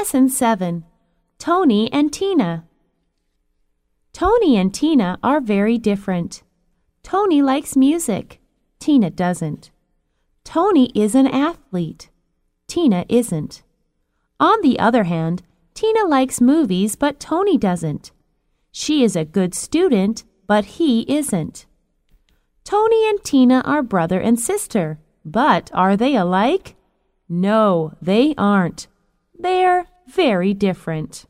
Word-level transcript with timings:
Lesson 0.00 0.30
7 0.30 0.84
Tony 1.38 1.92
and 1.92 2.10
Tina. 2.10 2.64
Tony 4.14 4.56
and 4.56 4.72
Tina 4.72 5.18
are 5.22 5.42
very 5.42 5.76
different. 5.76 6.42
Tony 7.02 7.42
likes 7.42 7.76
music. 7.76 8.40
Tina 8.78 9.10
doesn't. 9.10 9.70
Tony 10.42 10.90
is 10.94 11.14
an 11.14 11.26
athlete. 11.26 12.08
Tina 12.66 13.04
isn't. 13.10 13.62
On 14.40 14.62
the 14.62 14.78
other 14.78 15.04
hand, 15.04 15.42
Tina 15.74 16.06
likes 16.06 16.40
movies, 16.40 16.96
but 16.96 17.20
Tony 17.20 17.58
doesn't. 17.58 18.10
She 18.72 19.04
is 19.04 19.14
a 19.14 19.26
good 19.26 19.54
student, 19.54 20.24
but 20.46 20.64
he 20.80 21.02
isn't. 21.12 21.66
Tony 22.64 23.06
and 23.06 23.22
Tina 23.22 23.60
are 23.66 23.82
brother 23.82 24.18
and 24.18 24.40
sister, 24.40 24.98
but 25.26 25.70
are 25.74 25.94
they 25.94 26.16
alike? 26.16 26.74
No, 27.28 27.92
they 28.00 28.34
aren't. 28.38 28.86
They're 29.38 29.86
very 30.08 30.54
different. 30.54 31.26